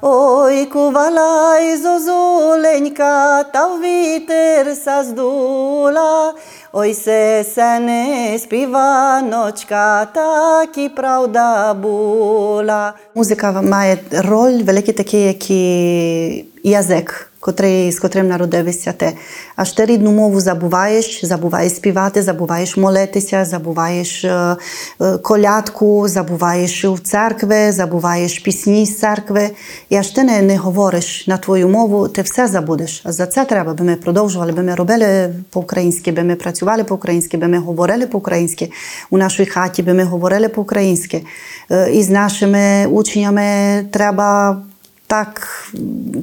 Oj, 0.00 0.64
kuvala 0.72 1.60
izozulenjka, 1.60 3.44
ta 3.52 3.68
viter 3.76 4.72
sa 4.72 5.04
zdula. 5.04 6.32
Oj, 6.72 6.96
se 6.96 7.44
se 7.44 7.68
ne 7.84 8.32
spiva 8.40 9.20
nočka, 9.20 10.08
taki 10.16 10.88
prav 10.96 11.28
da 11.28 11.76
bula. 11.76 12.96
Muzika 13.12 13.60
ima 13.60 13.84
je 13.84 14.00
rol 14.24 14.64
veliki 14.64 14.96
takije, 14.96 15.36
ki 15.36 16.53
язик 16.64 17.30
котрий, 17.44 17.92
з 17.92 17.98
котрим 18.00 18.28
народився 18.28 18.92
ти. 18.92 19.12
Аж 19.56 19.72
ти 19.72 19.84
рідну 19.84 20.12
мову 20.12 20.40
забуваєш, 20.40 21.24
забуваєш 21.24 21.74
співати, 21.74 22.22
забуваєш 22.22 22.76
молитися, 22.76 23.44
забуваєш 23.44 24.24
е, 24.24 24.56
е, 25.00 25.18
колядку, 25.18 26.08
забуваєш 26.08 26.84
в 26.84 26.98
церкви, 26.98 27.72
забуваєш 27.72 28.38
пісні 28.38 28.86
з 28.86 28.98
церкви. 28.98 29.50
І 29.88 29.96
аж 29.96 30.10
ти 30.10 30.22
не, 30.22 30.42
не 30.42 30.56
говориш 30.56 31.26
на 31.26 31.36
твою 31.36 31.68
мову, 31.68 32.08
ти 32.08 32.22
все 32.22 32.46
забудеш. 32.46 33.02
А 33.04 33.12
за 33.12 33.26
це 33.26 33.44
треба, 33.44 33.74
би 33.74 33.84
ми 33.84 33.96
продовжували, 33.96 34.52
би 34.52 34.62
ми 34.62 34.74
робили 34.74 35.34
по-українськи, 35.50 36.12
би 36.12 36.22
ми 36.22 36.34
працювали 36.34 36.84
по-українськи, 36.84 37.36
би 37.36 37.48
ми 37.48 37.58
говорили 37.58 38.06
по-українськи 38.06 38.72
у 39.10 39.18
нашій 39.18 39.46
хаті, 39.46 39.82
би 39.82 39.94
ми 39.94 40.04
говорили 40.04 40.48
по-українськи. 40.48 41.24
Е, 41.70 41.90
І 41.92 42.02
з 42.02 42.10
нашими 42.10 42.86
учнями 42.86 43.44
треба 43.90 44.56
так 45.14 45.48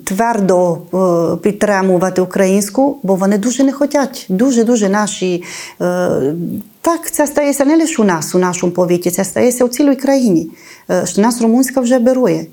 твердо 0.03 0.77
е, 0.93 1.37
підтримувати 1.37 2.21
українську, 2.21 2.97
бо 3.03 3.15
вони 3.15 3.37
дуже 3.37 3.63
не 3.63 3.71
хочуть. 3.71 4.25
Дуже 4.29 4.63
дуже 4.63 4.89
наші. 4.89 5.43
Е, 5.81 6.33
так, 6.81 7.11
це 7.11 7.27
стається 7.27 7.65
не 7.65 7.77
лише 7.77 8.01
у 8.01 8.05
нас, 8.05 8.35
у 8.35 8.39
нашому 8.39 8.71
повіті, 8.71 9.11
це 9.11 9.23
стається 9.23 9.65
у 9.65 9.67
цілій 9.67 9.95
країні. 9.95 10.51
Е, 10.89 11.05
що 11.05 11.21
нас 11.21 11.41
румунська 11.41 11.81
вже 11.81 11.99
берує. 11.99 12.45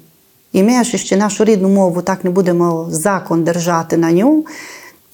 і 0.52 0.62
ми 0.62 0.84
ще, 0.84 0.98
ще 0.98 1.16
нашу 1.16 1.44
рідну 1.44 1.68
мову 1.68 2.02
так 2.02 2.24
не 2.24 2.30
будемо 2.30 2.88
закон 2.90 3.44
держати 3.44 3.96
на 3.96 4.12
ню, 4.12 4.44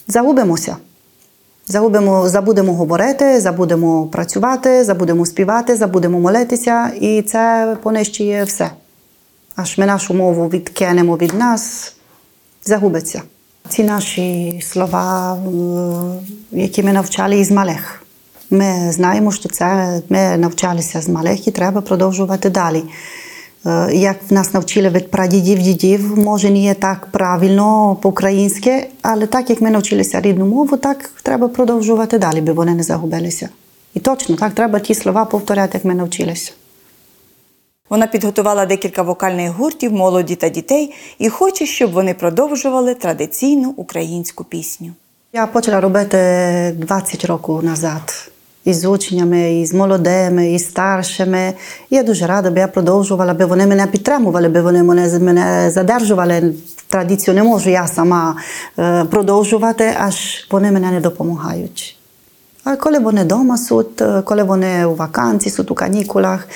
загубимося. 0.09 0.77
Загубимо, 1.67 2.29
забудемо 2.29 2.75
говорити, 2.75 3.41
забудемо 3.41 4.07
працювати, 4.07 4.85
забудемо 4.85 5.27
співати, 5.27 5.77
забудемо 5.77 6.21
молитися, 6.21 6.91
і 7.01 7.23
це 7.23 7.77
понищує 7.83 8.45
все. 8.45 8.71
Аж 9.57 9.79
ми 9.79 9.87
нашу 9.87 10.15
мову 10.15 10.49
відкинемо 10.49 11.17
від 11.17 11.35
нас, 11.35 11.95
загубиться. 12.65 13.23
Ці 13.69 13.85
наші 13.85 14.61
слова, 14.65 15.39
які 16.53 16.83
ми 16.83 16.93
навчали 16.93 17.39
із 17.39 17.51
малих. 17.51 18.03
Ми 18.51 18.93
знаємо, 18.93 19.33
що 19.33 19.49
це 19.49 20.01
ми 20.09 20.37
навчалися 20.37 21.01
з 21.01 21.09
малих 21.09 21.49
і 21.49 21.51
треба 21.51 21.81
продовжувати 21.81 22.51
далі. 22.51 22.83
Як 23.93 24.17
в 24.31 24.33
нас 24.33 24.55
навчили 24.55 24.89
від 24.89 25.11
прадідів, 25.11 25.59
дідів, 25.59 26.19
може 26.19 26.51
не 26.51 26.59
є 26.59 26.75
так 26.75 27.09
правильно 27.13 27.97
по-українськи, 28.03 28.87
але 29.03 29.27
так 29.27 29.51
як 29.51 29.61
ми 29.61 29.71
навчилися 29.71 30.21
рідну 30.21 30.47
мову, 30.47 30.77
так 30.77 31.11
треба 31.23 31.49
продовжувати 31.49 32.19
далі, 32.19 32.41
бо 32.41 32.53
вони 32.53 32.75
не 32.75 32.83
загубилися. 32.83 33.49
І 33.95 34.01
точно 34.01 34.37
так 34.37 34.55
треба 34.55 34.79
ті 34.79 34.95
слова 34.95 35.25
повторяти, 35.25 35.79
як 35.79 35.85
ми 35.85 35.95
навчилися. 35.95 36.53
Вона 37.91 38.07
підготувала 38.07 38.67
декілька 38.67 39.03
вокальних 39.03 39.51
гуртів 39.51 39.93
молоді 39.93 40.35
та 40.35 40.49
дітей 40.49 40.95
і 41.19 41.29
хоче, 41.29 41.67
щоб 41.67 41.93
вони 41.93 42.15
продовжували 42.15 42.95
традиційну 42.95 43.75
українську 43.77 44.45
пісню. 44.45 44.93
Я 45.33 45.47
почала 45.47 45.81
робити 45.81 46.17
20 46.77 47.25
років 47.25 47.65
назад. 47.65 48.31
Із 48.65 48.85
учнями, 48.85 49.61
із 49.61 49.75
молодими, 49.75 50.53
із 50.53 50.65
старшими. 50.65 51.53
Я 51.91 52.03
дуже 52.03 52.27
рада, 52.27 52.51
бо 52.51 52.59
я 52.59 52.69
продовжувала, 52.69 53.35
бо 53.35 53.47
вони 53.47 53.67
мене 53.67 53.87
підтримували, 53.87 54.49
бо 54.49 54.63
вони 54.63 54.83
мене, 54.83 55.19
мене 55.19 55.71
задержували. 55.71 56.55
Традицію 56.89 57.35
не 57.35 57.43
можу 57.43 57.71
я 57.71 57.87
сама 57.87 58.37
е, 58.79 59.05
продовжувати, 59.05 59.95
аж 59.99 60.47
вони 60.51 60.73
мене 60.73 60.91
не 60.91 61.01
допомагають. 61.01 61.99
Коли 62.81 62.99
вони 62.99 63.23
вдома 63.23 63.59
е, 64.01 64.23
коли 64.23 64.43
вони 64.43 64.87
у 64.87 64.95
вакансії, 64.95 65.53
суть 65.53 65.71
у 65.71 65.75
канікулах, 65.75 66.49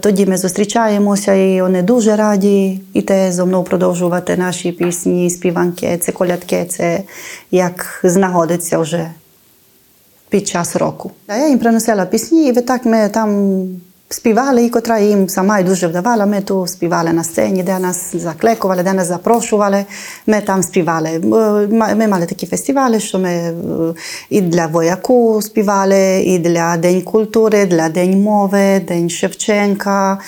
тоді 0.00 0.26
ми 0.26 0.36
зустрічаємося 0.36 1.34
і 1.34 1.62
вони 1.62 1.82
дуже 1.82 2.16
раді 2.16 2.80
іти 2.92 3.32
зо 3.32 3.46
мною 3.46 3.64
продовжувати 3.64 4.36
наші 4.36 4.72
пісні, 4.72 5.30
співанки, 5.30 5.98
це 5.98 6.12
колядки, 6.12 6.64
це 6.64 7.02
як 7.50 8.00
знаходиться 8.04 8.78
вже 8.78 9.10
під 10.28 10.48
час 10.48 10.76
року. 10.76 11.10
А 11.26 11.36
я 11.36 11.48
їм 11.48 11.58
приносила 11.58 12.06
пісні, 12.06 12.48
і 12.48 12.52
так 12.52 12.84
ми 12.84 13.08
там 13.08 13.66
співали, 14.12 14.64
і 14.64 14.70
котра 14.70 14.98
їм 14.98 15.28
сама 15.28 15.58
і 15.58 15.64
дуже 15.64 15.86
вдавала. 15.86 16.26
Ми 16.26 16.40
тут 16.40 16.68
співали 16.68 17.12
на 17.12 17.24
сцені, 17.24 17.62
де 17.62 17.78
нас 17.78 18.16
закликували, 18.16 18.82
де 18.82 18.92
нас 18.92 19.06
запрошували. 19.06 19.84
Ми 20.26 20.40
там 20.40 20.62
співали. 20.62 21.08
Е, 21.08 21.94
Ми 21.96 22.06
мали 22.06 22.26
такі 22.26 22.46
фестивалі, 22.46 23.00
що 23.00 23.18
ми 23.18 23.30
е, 23.30 23.54
і 24.30 24.40
для 24.40 24.66
вояку 24.66 25.42
співали, 25.42 26.22
і 26.26 26.38
для 26.38 26.76
День 26.76 27.02
культури, 27.02 27.66
для 27.66 27.88
День 27.88 28.22
мови, 28.22 28.80
День 28.88 29.10
Шевченка. 29.10 30.18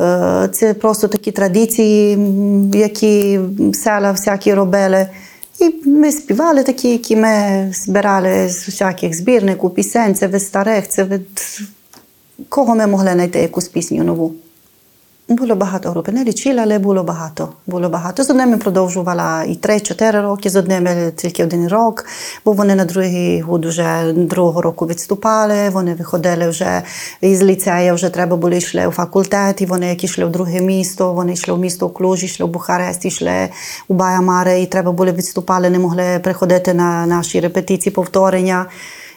Е, 0.00 0.48
Це 0.52 0.74
просто 0.74 1.08
такі 1.08 1.30
традиції, 1.30 2.18
які 2.74 3.40
села 3.74 4.12
всякі 4.12 4.54
робили. 4.54 5.06
І 5.58 5.88
ми 5.88 6.12
співали 6.12 6.62
такі, 6.62 6.90
які 6.90 7.16
ми 7.16 7.68
збирали 7.74 8.48
з 8.48 8.68
усяких 8.68 9.16
збірників, 9.16 9.70
пісень, 9.70 10.14
це 10.14 10.28
від 10.28 10.42
старих, 10.42 10.88
це 10.88 11.04
від 11.04 11.28
кого 12.48 12.74
ми 12.74 12.86
могли 12.86 13.12
знайти 13.12 13.38
якусь 13.38 13.68
пісню 13.68 14.04
нову. 14.04 14.34
Було 15.28 15.54
багато 15.54 15.90
групи, 15.90 16.12
не 16.12 16.24
лічила, 16.24 16.62
але 16.62 16.78
було 16.78 17.02
багато. 17.02 17.48
Було 17.66 17.88
багато. 17.88 18.24
З 18.24 18.30
одними 18.30 18.56
продовжувала 18.56 19.44
і 19.44 19.54
3-4 19.54 20.22
роки, 20.22 20.50
з 20.50 20.56
одними 20.56 21.12
тільки 21.16 21.44
один 21.44 21.68
рок, 21.68 22.04
бо 22.44 22.52
вони 22.52 22.74
на 22.74 22.84
другий 22.84 23.40
год 23.40 23.66
вже 23.66 24.12
другого 24.16 24.62
року 24.62 24.86
відступали, 24.86 25.68
вони 25.68 25.94
виходили 25.94 26.48
вже 26.48 26.82
із 27.20 27.42
ліцею, 27.42 27.94
вже 27.94 28.08
треба 28.08 28.36
було 28.36 28.54
йшли 28.54 28.86
у 28.86 28.90
факультет, 28.90 29.60
і 29.60 29.66
вони 29.66 29.88
які 29.88 30.06
йшли 30.06 30.24
в 30.24 30.30
друге 30.30 30.60
місто, 30.60 31.12
вони 31.12 31.32
йшли 31.32 31.54
в 31.54 31.58
місто 31.58 31.88
Клуж, 31.88 32.24
йшли 32.24 32.46
в 32.46 32.48
Бухарест, 32.48 33.04
йшли 33.04 33.48
у 33.88 33.94
Баямаре, 33.94 34.60
і 34.60 34.66
треба 34.66 34.92
було 34.92 35.12
відступали, 35.12 35.70
не 35.70 35.78
могли 35.78 36.20
приходити 36.22 36.74
на 36.74 37.06
наші 37.06 37.40
репетиції, 37.40 37.92
повторення. 37.92 38.66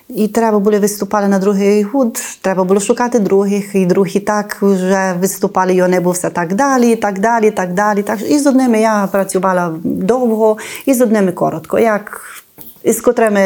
І 0.10 0.28
треба 0.28 0.60
було 0.60 0.80
виступати 0.80 1.28
на 1.28 1.40
другий 1.40 1.84
год, 1.84 2.20
треба 2.42 2.64
було 2.64 2.80
шукати 2.80 3.20
других, 3.20 3.76
і 3.76 3.86
другі 3.86 4.20
так 4.20 4.58
вже 4.62 5.14
виступали, 5.20 5.82
вони 5.82 6.00
був 6.00 6.14
все 6.14 6.30
так 6.30 6.54
далі, 6.54 6.92
і 6.92 6.96
так 6.96 7.20
далі, 7.20 7.48
і 7.48 7.52
так 7.52 7.74
далі. 7.74 8.04
Так. 8.04 8.20
І 8.30 8.40
з 8.40 8.48
одними 8.48 8.82
я 8.82 9.08
працювала 9.12 9.76
довго, 9.84 10.58
і 10.86 10.94
з 10.94 11.02
одними 11.02 11.32
коротко, 11.32 11.80
як 11.80 12.22
з 12.84 13.02
котрими 13.02 13.42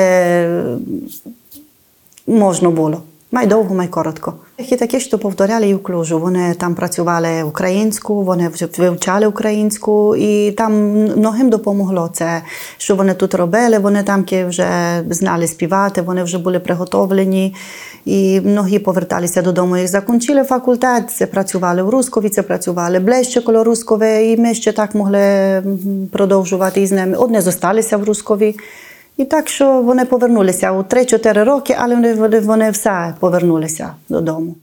можна 2.27 2.69
було. 2.69 3.01
Май 3.31 3.47
довго, 3.47 3.75
май 3.75 3.87
коротко. 3.87 4.33
І 4.57 4.75
такі, 4.75 4.99
що 4.99 5.19
повторяли 5.19 5.69
і 5.69 5.73
в 5.73 5.83
Клужу. 5.83 6.19
Вони 6.19 6.53
там 6.53 6.75
працювали 6.75 7.43
українську, 7.43 8.23
вони 8.23 8.51
вивчали 8.77 9.27
українську, 9.27 10.15
і 10.15 10.51
там 10.51 10.73
многим 11.17 11.49
допомогло 11.49 12.09
це, 12.13 12.41
що 12.77 12.95
вони 12.95 13.13
тут 13.13 13.33
робили. 13.33 13.79
Вони 13.79 14.03
там 14.03 14.25
вже 14.47 14.67
знали 15.09 15.47
співати, 15.47 16.01
вони 16.01 16.23
вже 16.23 16.37
були 16.37 16.59
приготовлені. 16.59 17.55
І 18.05 18.41
многі 18.41 18.79
поверталися 18.79 19.41
додому. 19.41 19.77
Їх 19.77 19.87
закінчили 19.87 20.43
факультет, 20.43 21.11
це 21.11 21.25
працювали 21.25 21.83
в 21.83 21.89
Рускові, 21.89 22.29
це 22.29 22.41
працювали 22.41 22.99
ближче 22.99 23.41
коло 23.41 23.63
Рускове, 23.63 24.25
і 24.25 24.37
ми 24.37 24.53
ще 24.53 24.71
так 24.71 24.95
могли 24.95 25.63
продовжувати 26.11 26.81
із 26.81 26.91
ними. 26.91 27.17
Одне 27.17 27.41
зосталися 27.41 27.97
в 27.97 28.03
Рускові. 28.03 28.55
І 29.19 29.25
так, 29.25 29.49
що 29.49 29.81
вони 29.81 30.05
повернулися 30.05 30.71
у 30.71 30.83
3-4 30.83 31.43
роки, 31.43 31.75
але 31.79 31.95
вони, 31.95 32.39
вони, 32.39 32.71
все 32.71 33.13
повернулися 33.19 33.93
додому. 34.09 34.55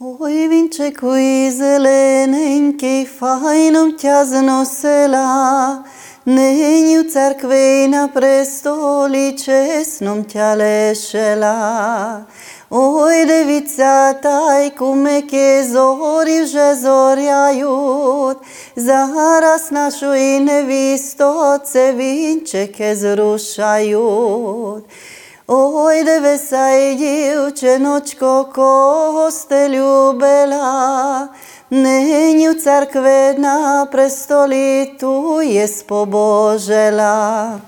Ой, 0.00 0.48
вінчику 0.48 1.16
і 1.16 1.50
зелененький, 1.50 3.04
файном 3.04 3.92
тя 3.92 4.24
зносила, 4.24 5.84
нині 6.26 6.98
в 6.98 7.10
церкви 7.12 7.88
на 7.88 8.08
престолі 8.08 9.32
чесном 9.32 10.24
тя 10.24 10.54
лишила. 10.54 12.20
Ой, 12.70 13.24
дивіться, 13.24 14.12
та 14.12 14.70
кумики 14.70 15.64
зорі 15.64 16.42
вже 16.42 16.74
зоряють, 16.74 18.38
зараз 18.76 19.72
нашої 19.72 20.40
невісто 20.40 21.58
це 21.64 21.92
вінчики 21.92 22.96
зрушають. 22.96 24.84
Ой, 25.46 26.04
дивися, 26.04 26.70
й 26.70 26.94
дівчиночко, 26.94 28.48
кого 28.54 29.30
сте 29.30 29.68
любила, 29.68 31.28
нині 31.70 32.48
в 32.48 32.62
церкви 32.62 33.34
на 33.38 33.86
престолі 33.92 34.92
є 35.42 35.68
спобожила. 35.68 37.58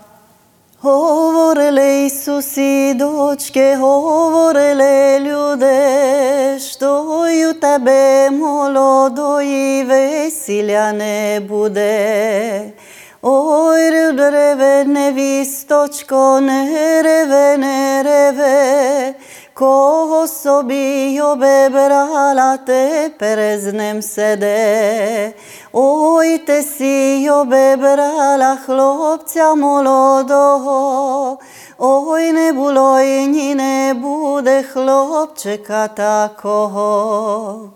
Говорили 0.82 1.86
й 1.86 2.10
сусідочки, 2.10 3.74
говорили 3.76 5.18
люди, 5.20 6.58
що 6.58 7.26
й 7.28 7.46
у 7.46 7.52
тебе 7.52 8.30
молодої 8.30 9.84
весілля 9.84 10.92
не 10.92 11.40
буде. 11.48 12.62
Ой, 13.22 13.90
реве, 13.90 14.84
невісточко, 14.84 16.40
не 16.40 17.02
реве, 17.02 17.56
не 17.56 18.02
реве, 18.02 19.14
кого 19.54 20.26
собі 20.26 21.20
обебрала, 21.20 22.56
тепер 22.56 23.58
з 23.58 23.72
ним 23.72 24.02
седе. 24.02 25.32
Ой, 25.72 26.38
ти 26.38 26.62
сі 26.62 27.30
обебрала 27.30 28.56
хлопця 28.56 29.54
молодого, 29.54 31.38
ой, 31.78 32.32
не 32.32 32.52
було 32.52 33.00
і 33.00 33.26
ні 33.26 33.54
не 33.54 33.94
буде 33.94 34.62
хлопчика 34.62 35.88
такого. 35.88 37.70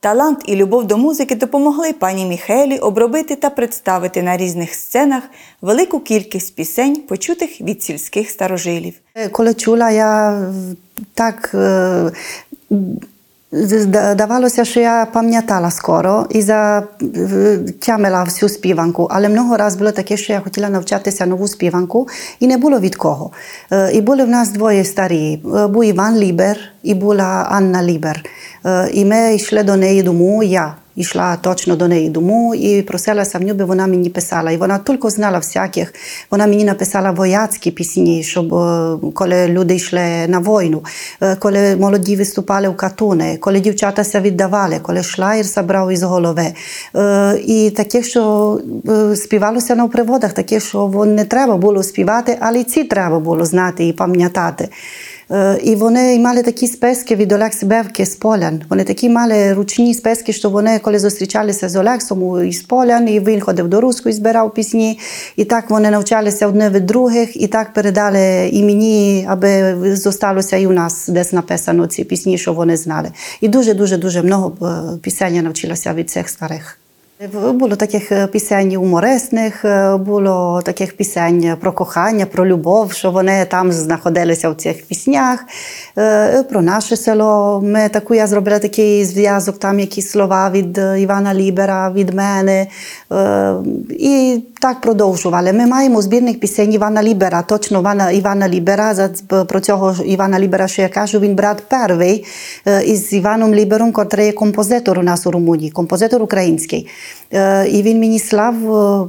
Талант 0.00 0.38
і 0.46 0.56
любов 0.56 0.84
до 0.84 0.96
музики 0.96 1.34
допомогли 1.34 1.92
пані 1.92 2.26
Міхелі 2.26 2.78
обробити 2.78 3.36
та 3.36 3.50
представити 3.50 4.22
на 4.22 4.36
різних 4.36 4.74
сценах 4.74 5.22
велику 5.60 6.00
кількість 6.00 6.56
пісень, 6.56 6.96
почутих 6.96 7.60
від 7.60 7.82
сільських 7.82 8.30
старожилів. 8.30 8.94
Коли 9.32 9.54
чула, 9.54 9.90
я 9.90 10.42
так 11.14 11.54
здавалося, 13.52 14.64
що 14.64 14.80
я 14.80 15.06
пам'ятала 15.12 15.70
скоро 15.70 16.26
і 16.30 16.42
затямила 16.42 18.24
всю 18.24 18.48
співанку. 18.48 19.08
Але 19.10 19.28
много 19.28 19.56
разів 19.56 19.78
було 19.78 19.90
таке, 19.90 20.16
що 20.16 20.32
я 20.32 20.40
хотіла 20.40 20.68
навчатися 20.68 21.26
нову 21.26 21.48
співанку, 21.48 22.08
і 22.40 22.46
не 22.46 22.56
було 22.56 22.78
від 22.78 22.96
кого. 22.96 23.30
Е, 23.72 24.00
були 24.00 24.24
в 24.24 24.28
нас 24.28 24.48
двоє 24.48 24.84
старі. 24.84 25.42
Е, 25.56 25.66
Був 25.66 25.84
І 26.82 26.94
була 26.94 27.46
Анна 27.50 27.82
Лібер. 27.82 28.24
Е, 28.66 28.90
І 28.92 29.04
ми 29.04 29.34
йшли 29.34 29.62
до 29.62 29.76
неї 29.76 30.02
дому. 30.02 30.42
Я 30.42 30.74
йшла 30.96 31.36
точно 31.36 31.76
до 31.76 31.88
неї 31.88 32.08
дому 32.08 32.54
і 32.54 32.82
просилася 32.82 33.38
в 33.38 33.42
нього, 33.42 33.66
вона 33.66 33.86
мені 33.86 34.10
писала. 34.10 34.50
І 34.50 34.56
вона 34.56 34.78
тільки 34.78 35.10
знала 35.10 35.38
всяких. 35.38 35.94
Вона 36.30 36.46
мені 36.46 36.64
написала 36.64 37.10
вояцькі 37.10 37.70
пісні, 37.70 38.22
щоб 38.22 38.54
е, 38.54 38.96
коли 39.14 39.48
люди 39.48 39.74
йшли 39.74 40.26
на 40.28 40.38
війну, 40.38 40.82
коли 41.38 41.76
молоді 41.76 42.16
виступали 42.16 42.68
в 42.68 42.76
катуни, 42.76 43.36
коли 43.40 43.60
дівчатася 43.60 44.20
віддавали, 44.20 44.78
коли 44.82 45.02
шлаєр 45.02 45.44
забрав 45.44 45.92
із 45.92 46.02
голови. 46.02 46.46
І 47.44 47.72
таке, 47.76 48.02
що 48.02 48.60
співалося 49.16 49.76
на 49.76 49.88
приводах, 49.88 50.32
таке, 50.32 50.60
що 50.60 51.04
не 51.06 51.24
треба 51.24 51.56
було 51.56 51.82
співати, 51.82 52.38
але 52.40 52.60
й 52.60 52.64
ці 52.64 52.84
треба 52.84 53.20
було 53.20 53.44
знати 53.44 53.88
і 53.88 53.92
пам'ятати. 53.92 54.68
Е, 55.32 55.58
І 55.62 55.74
вони 55.74 56.18
мали 56.18 56.42
такі 56.42 56.66
списки 56.66 57.16
від 57.16 57.32
Олекси 57.32 57.66
Бевки 57.66 58.06
з 58.06 58.16
Полян. 58.16 58.62
Вони 58.70 58.84
такі 58.84 59.08
мали 59.08 59.52
ручні 59.52 59.94
списки, 59.94 60.32
що 60.32 60.50
вони, 60.50 60.78
коли 60.78 60.98
зустрічалися 60.98 61.68
з 61.68 61.76
Олексом 61.76 62.48
із 62.48 62.62
Полян, 62.62 63.08
і 63.08 63.20
він 63.20 63.40
ходив 63.40 63.68
до 63.68 63.80
Руської, 63.80 64.14
збирав 64.14 64.54
пісні. 64.54 64.98
І 65.36 65.44
так 65.44 65.70
вони 65.70 65.90
навчалися 65.90 66.46
одне 66.46 66.70
від 66.70 66.86
других, 66.86 67.42
і 67.42 67.46
так 67.46 67.72
передали 67.72 68.48
і 68.52 68.64
мені, 68.64 69.26
аби 69.28 69.76
зосталося 69.96 70.56
і 70.56 70.66
у 70.66 70.72
нас 70.72 71.08
десь 71.08 71.32
написано 71.32 71.86
ці 71.86 72.04
пісні, 72.04 72.38
що 72.38 72.52
вони 72.52 72.76
знали. 72.76 73.08
І 73.40 73.48
дуже, 73.48 73.74
дуже, 73.74 73.96
дуже 73.96 74.22
много 74.22 74.52
е, 74.62 74.98
пісень 75.02 75.42
навчилася 75.42 75.94
від 75.94 76.10
цих 76.10 76.28
старих. 76.28 76.81
Було 77.30 77.76
таких 77.76 78.12
е, 78.12 78.26
пісень 78.26 78.76
уморисних, 78.76 79.64
е, 79.64 79.96
було 79.96 80.62
таких 80.64 80.96
пісень 80.96 81.56
про 81.60 81.72
кохання, 81.72 82.26
про 82.26 82.46
любов, 82.46 82.92
що 82.92 83.10
вони 83.10 83.44
там 83.44 83.72
знаходилися 83.72 84.50
в 84.50 84.54
цих 84.54 84.86
піснях. 84.86 85.44
Е, 85.98 86.42
Про 86.42 86.62
наше 86.62 86.96
село. 86.96 87.60
Ми 87.64 87.88
таку 87.88 88.14
я 88.14 88.26
зробила 88.26 88.58
такий 88.58 89.04
зв'язок, 89.04 89.58
там 89.58 89.80
якісь 89.80 90.10
слова 90.10 90.50
від 90.50 90.80
Івана 90.98 91.34
Лібера, 91.34 91.90
від 91.90 92.14
мене. 92.14 92.66
І 93.90 94.42
так 94.60 94.80
продовжували. 94.80 95.52
Ми 95.52 95.66
маємо 95.66 96.02
збірник 96.02 96.40
пісень 96.40 96.72
Івана 96.72 97.02
Лібера, 97.02 97.42
точно 97.42 97.80
Івана, 97.80 98.10
Івана 98.10 98.48
Лібера. 98.48 99.08
Про 99.48 99.60
цього 99.60 99.94
Івана 100.04 100.40
Лібера, 100.40 100.68
що 100.68 100.82
я 100.82 100.88
кажу, 100.88 101.20
він 101.20 101.34
брат 101.34 101.62
перший 101.68 102.24
із 102.86 103.12
Іваном 103.12 103.54
Лібером, 103.54 103.92
котрий 103.92 104.26
є 104.26 104.32
композитор 104.32 104.98
у 104.98 105.02
нас 105.02 105.26
у 105.26 105.30
Румунії, 105.30 105.70
композитор 105.70 106.22
український. 106.22 106.88
Е, 107.34 107.68
І 107.68 107.82
він 107.82 107.98
мені 108.00 108.18
слав 108.18 108.54
е, 108.76 109.06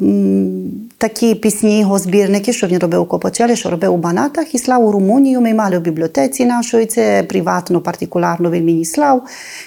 такі 0.97 1.35
пісні, 1.35 1.79
його 1.79 1.99
збірники, 1.99 2.53
що 2.53 2.67
він 2.67 2.79
робив 2.79 3.01
у 3.01 3.05
Копочелі, 3.05 3.55
що 3.55 3.69
робив 3.69 3.93
у 3.93 3.97
Банатах, 3.97 4.55
і 4.55 4.57
слав 4.59 4.85
у 4.85 4.91
Румунію. 4.91 5.41
Ми 5.41 5.53
мали 5.53 5.77
в 5.77 5.81
бібліотеці 5.81 6.45
нашої, 6.45 6.85
це 6.85 7.23
приватно, 7.23 7.81
партикулярно 7.81 8.51
він 8.51 8.65
мені 8.65 8.85
слав. 8.85 9.23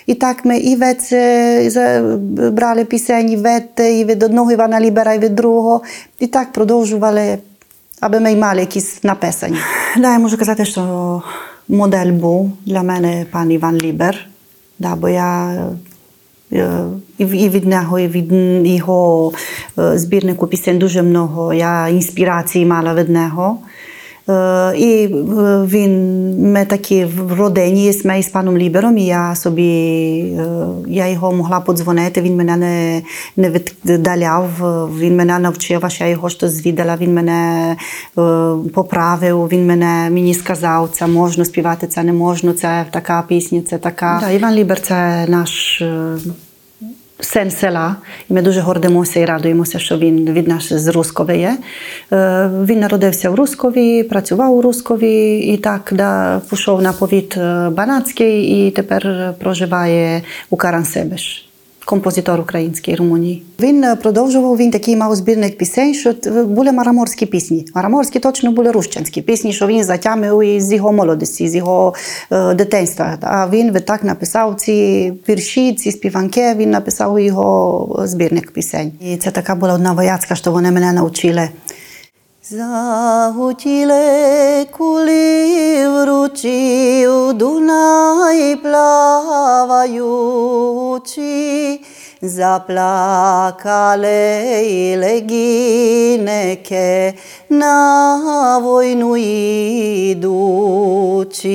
І 0.07 0.15
так 0.15 0.45
ми 0.45 0.59
і 0.59 0.77
це 0.95 1.71
за- 1.71 2.19
брали 2.51 2.85
пісені 2.85 3.39
і 3.79 4.05
від 4.05 4.23
одного 4.23 4.53
Івана 4.53 4.81
Лібера, 4.81 5.15
і 5.15 5.19
від 5.19 5.35
другого. 5.35 5.83
І 6.19 6.27
так 6.27 6.53
продовжували, 6.53 7.39
аби 8.01 8.21
ми 8.21 8.37
мали 8.37 8.61
якісь 8.61 9.05
написані. 9.05 9.57
Да, 9.97 10.13
я 10.13 10.19
можу 10.19 10.39
казати, 10.39 10.65
що 10.65 11.23
модель 11.69 12.13
був 12.13 12.53
для 12.67 12.83
мене 12.83 13.27
пан 13.31 13.53
Іван 13.53 13.77
Лібер. 13.77 14.27
Да, 14.79 14.95
бо 14.95 15.09
я 15.09 15.53
е, 16.53 16.85
і 17.19 17.25
від 17.25 17.65
нього, 17.65 17.99
і 17.99 18.09
від 18.09 18.33
його 18.67 19.33
е, 19.79 19.99
збірнику 19.99 20.47
пісень 20.47 20.79
дуже 20.79 21.03
много. 21.03 21.55
Я 21.55 21.89
інспірації 21.89 22.67
мала 22.67 22.95
від 22.95 23.09
нього. 23.09 23.59
Е, 24.29 24.77
І 24.77 25.05
е, 25.05 25.09
він, 25.65 26.53
ми 26.53 26.65
такі 26.65 27.05
в 27.05 27.33
родині 27.33 27.93
ми 28.05 28.23
з 28.23 28.29
паном 28.29 28.59
Лібером, 28.59 28.99
і 28.99 29.07
я 29.07 29.35
собі 29.35 29.67
я 30.87 31.09
його 31.09 31.33
могла 31.33 31.61
подзвонити, 31.61 32.23
він 32.23 32.37
мене 32.37 32.57
не, 32.57 33.03
не 33.37 33.61
віддаляв, 33.85 34.49
він 34.99 35.17
мене 35.17 35.39
навчив, 35.39 35.81
а 35.83 36.05
я 36.05 36.09
його 36.09 36.29
щось 36.29 36.51
звідала, 36.51 36.97
він 36.97 37.15
мене 37.15 37.77
поправив, 38.75 39.49
він 39.49 39.67
мене 39.67 40.11
мені 40.11 40.35
сказав, 40.35 40.89
це 40.93 41.07
можна 41.07 41.45
співати, 41.45 41.87
це 41.87 42.03
не 42.03 42.13
можна, 42.13 42.53
це 42.53 42.85
така 42.91 43.25
пісня, 43.29 43.61
це 43.61 43.79
така. 43.79 44.19
Да, 44.23 44.31
Іван 44.31 44.55
Лібер 44.55 44.81
це 44.81 45.27
наш. 45.29 45.83
Син 47.21 47.51
села, 47.51 47.97
і 48.31 48.35
ми 48.35 48.43
дуже 48.43 48.61
гордимося 48.61 49.21
і 49.21 49.25
радуємося, 49.25 49.79
що 49.79 49.99
він 49.99 50.33
від 50.33 50.49
нас 50.49 50.73
з 50.73 50.89
Рускови 50.89 51.39
є. 51.39 51.59
Він 52.65 52.81
народився 52.81 53.31
в 53.31 53.35
Рускові, 53.35 54.03
працював 54.03 54.57
у 54.57 54.63
Рускові 54.63 55.39
і 55.39 55.57
так 55.57 55.91
да, 55.93 56.41
пішов 56.51 56.83
на 56.83 56.93
повіт 56.93 57.39
Банацький 57.71 58.67
і 58.67 58.71
тепер 58.71 59.35
проживає 59.39 60.23
у 60.51 60.57
Карансебеш. 60.57 61.46
Композитор 61.87 62.41
український 62.41 62.95
Румунії. 62.95 63.43
Він 63.61 63.85
е, 63.85 63.97
продовжував, 63.97 64.57
він 64.57 64.71
такий 64.71 64.97
мав 64.97 65.17
збірник 65.17 65.59
пісень, 65.59 65.95
що 65.95 66.15
були 66.45 66.73
мараморські 66.73 67.27
пісні. 67.27 67.67
Мараморські 67.75 68.19
точно 68.19 68.53
були 68.53 68.73
рущанські 68.73 69.23
пісні, 69.23 69.53
що 69.53 69.67
він 69.67 69.85
затямив 69.85 70.43
із 70.43 70.73
його 70.73 70.93
молодості, 70.93 71.49
з 71.49 71.57
його 71.57 71.95
е, 72.31 72.55
дитинства. 72.55 73.19
А 73.21 73.49
він 73.49 73.75
так 73.75 74.05
написав 74.05 74.55
ці 74.55 75.13
вірші, 75.29 75.75
ці 75.75 75.93
співанки, 75.93 76.55
він 76.55 76.71
написав 76.71 77.21
його 77.21 78.03
збірник 78.05 78.51
пісень. 78.51 78.93
І 79.01 79.17
це 79.17 79.31
така 79.31 79.55
була 79.55 79.75
одна 79.75 79.93
вояцька, 79.93 80.35
що 80.35 80.53
вони 80.53 80.71
мене 80.71 80.93
навчили. 80.93 81.49
Загутіле 82.51 83.97
кулі 84.71 85.87
в 85.87 86.05
ручі, 86.05 87.09
у 87.09 87.33
zaplakale 92.21 94.07
legineke 94.97 96.33
na 97.49 98.59
vojnu 98.63 99.17
idući. 100.07 101.49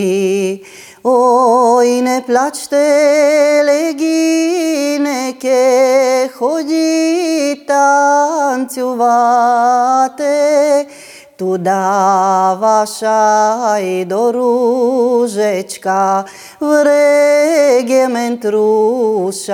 Oj, 1.03 2.01
ne 2.01 2.21
plačte 2.27 2.83
legineke, 3.65 5.49
hodite 6.39 7.11
tancjuvate, 7.71 9.25
Tu 11.41 11.57
davašaj 11.57 12.85
do 14.05 14.31
ružečka 14.31 16.23
vregemen 16.59 18.37
trušate. 18.37 19.49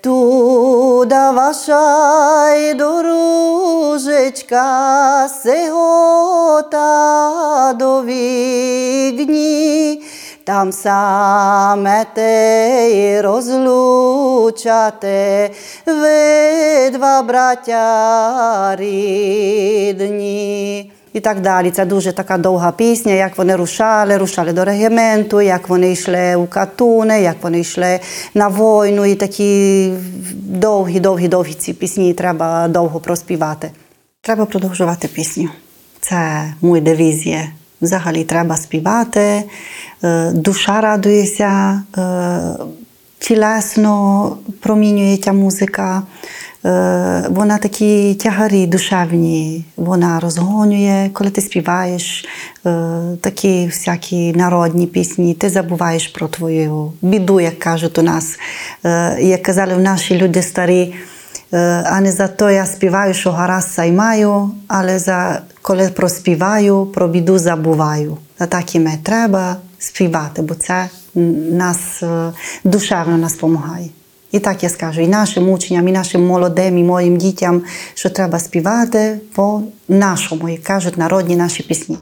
Tu 0.00 1.04
davašaj 1.06 2.74
do 2.74 3.02
ružečka 3.02 4.68
se 5.42 5.70
hota 5.72 6.92
dovigni. 7.78 9.56
Там 10.46 10.72
саме 10.72 12.04
те 12.14 12.90
й 12.90 13.20
розлучати 13.20 14.80
ви 15.86 16.90
два 16.90 17.22
браття 17.22 18.76
рідні. 18.76 20.10
І 21.12 21.20
так 21.20 21.40
далі. 21.40 21.70
Це 21.70 21.84
дуже 21.84 22.12
така 22.12 22.38
довга 22.38 22.72
пісня, 22.72 23.12
як 23.12 23.38
вони 23.38 23.56
рушали, 23.56 24.16
рушали 24.16 24.52
до 24.52 24.64
регіменту, 24.64 25.40
як 25.40 25.68
вони 25.68 25.92
йшли 25.92 26.36
у 26.36 26.46
катуни, 26.46 27.22
як 27.22 27.36
вони 27.42 27.60
йшли 27.60 28.00
на 28.34 28.48
війну. 28.48 29.06
І 29.06 29.14
такі 29.14 29.92
довгі, 30.34 31.00
довгі, 31.00 31.28
довгі 31.28 31.54
ці 31.54 31.72
пісні 31.72 32.14
треба 32.14 32.68
довго 32.68 33.00
проспівати. 33.00 33.70
Треба 34.20 34.44
продовжувати 34.44 35.08
пісню. 35.08 35.48
Це 36.00 36.44
мій 36.62 36.80
девіз 36.80 37.26
є. 37.26 37.48
Взагалі 37.82 38.24
треба 38.24 38.56
співати, 38.56 39.44
душа 40.32 40.80
радується, 40.80 41.82
е, 41.98 42.40
тілесно 43.18 44.36
промінюється 44.60 45.32
музика. 45.32 46.02
Е, 46.64 47.24
Вона 47.30 47.58
такі 47.58 48.14
тягарі 48.14 48.66
душевні, 48.66 49.64
вона 49.76 50.20
розгонює, 50.20 51.10
коли 51.12 51.30
ти 51.30 51.40
співаєш 51.40 52.24
е, 52.66 53.02
такі 53.20 53.66
всякі 53.66 54.32
народні 54.32 54.86
пісні, 54.86 55.34
ти 55.34 55.50
забуваєш 55.50 56.08
про 56.08 56.28
твою 56.28 56.92
біду, 57.02 57.40
як 57.40 57.58
кажуть 57.58 57.98
у 57.98 58.02
нас. 58.02 58.38
Е, 58.84 59.22
Як 59.22 59.42
казали 59.42 59.76
наші 59.76 60.18
люди 60.18 60.42
старі, 60.42 60.94
Е, 61.52 61.82
а 61.86 62.00
не 62.00 62.12
за 62.12 62.28
то 62.28 62.50
я 62.50 62.66
співаю, 62.66 63.14
що 63.14 63.30
гаразд 63.30 63.72
саймаю, 63.72 64.50
але 64.68 64.98
за 64.98 65.40
коли 65.62 65.88
проспіваю, 65.88 66.86
про 66.86 67.08
біду 67.08 67.38
забуваю. 67.38 68.16
А 68.38 68.46
так 68.46 68.74
і 68.74 68.80
ми 68.80 68.92
треба 69.02 69.56
співати, 69.86 70.42
бо 70.42 70.54
це 70.54 70.88
нас 71.50 72.02
е, 72.02 72.32
душевно 72.64 73.16
нас 73.16 73.34
допомагає. 73.34 73.88
І 74.32 74.38
так 74.38 74.62
я 74.62 74.68
скажу, 74.68 75.00
і 75.00 75.08
нашим 75.08 75.50
учням, 75.50 75.88
і 75.88 75.92
нашим 75.92 76.26
молодим, 76.26 76.78
і 76.78 76.84
моїм 76.84 77.16
дітям, 77.16 77.62
що 77.94 78.10
треба 78.10 78.38
співати 78.38 79.20
по 79.34 79.62
нашому, 79.88 80.48
як 80.48 80.62
кажуть, 80.62 80.96
народні 80.96 81.36
наші 81.36 81.62
пісні. 81.62 81.98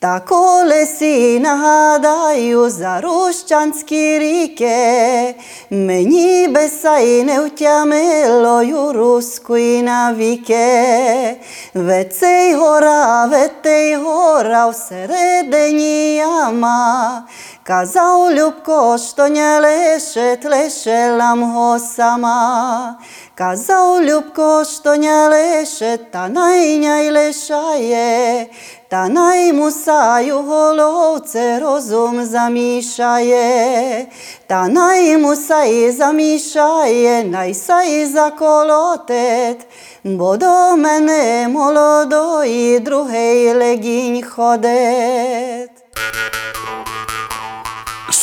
Та 0.00 0.20
коли 0.20 0.86
сі 0.86 1.40
нагадаю 1.40 2.70
за 2.70 3.00
рущанські 3.00 4.18
ріки, 4.18 5.34
мені 5.70 6.48
би 6.48 6.68
сай 6.68 7.22
не 7.24 7.40
втямилою 7.40 8.92
руської 8.92 9.82
навіки. 9.82 11.36
Вецей 11.74 12.54
гора, 12.54 13.26
ветей 13.26 13.96
гора, 13.96 14.68
всередині 14.68 16.16
яма. 16.16 17.24
Казав 17.62 18.32
Любко, 18.32 18.98
що 18.98 19.28
не 19.28 19.60
лишить, 19.60 20.44
лишила 20.44 21.34
го 21.34 21.78
сама. 21.78 22.98
Казав 23.34 24.02
Любко, 24.02 24.64
що 24.64 24.96
не 24.96 25.28
лишить, 25.28 26.10
та 26.10 26.28
найняй 26.28 27.10
лишає, 27.10 28.46
та 28.88 29.08
наймусаю 29.08 30.38
головце 30.38 31.58
розум 31.58 32.24
замішає, 32.24 34.06
та 34.46 34.68
наймусай 34.68 35.90
замішає, 35.90 37.24
найсай 37.24 38.06
заколотет, 38.06 39.66
бо 40.04 40.36
до 40.36 40.76
мене 40.76 41.48
молодої 41.48 42.78
другий 42.80 43.54
легінь 43.54 44.22
ходить. 44.22 45.70